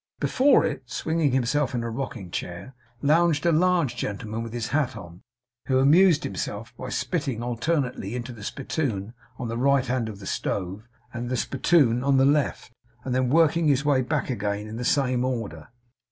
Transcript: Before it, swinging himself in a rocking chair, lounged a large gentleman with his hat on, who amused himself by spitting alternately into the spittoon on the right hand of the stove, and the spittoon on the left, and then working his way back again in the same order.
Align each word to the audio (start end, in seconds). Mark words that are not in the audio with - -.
Before 0.19 0.65
it, 0.65 0.89
swinging 0.89 1.31
himself 1.31 1.75
in 1.75 1.83
a 1.83 1.89
rocking 1.91 2.31
chair, 2.31 2.73
lounged 3.03 3.45
a 3.45 3.51
large 3.51 3.95
gentleman 3.95 4.41
with 4.41 4.51
his 4.51 4.69
hat 4.69 4.97
on, 4.97 5.21
who 5.67 5.77
amused 5.77 6.23
himself 6.23 6.75
by 6.75 6.89
spitting 6.89 7.43
alternately 7.43 8.15
into 8.15 8.31
the 8.33 8.43
spittoon 8.43 9.13
on 9.37 9.47
the 9.47 9.59
right 9.59 9.85
hand 9.85 10.09
of 10.09 10.17
the 10.17 10.25
stove, 10.25 10.87
and 11.13 11.29
the 11.29 11.37
spittoon 11.37 12.03
on 12.03 12.17
the 12.17 12.25
left, 12.25 12.73
and 13.03 13.13
then 13.13 13.29
working 13.29 13.67
his 13.67 13.85
way 13.85 14.01
back 14.01 14.31
again 14.31 14.65
in 14.67 14.77
the 14.77 14.83
same 14.83 15.23
order. 15.23 15.67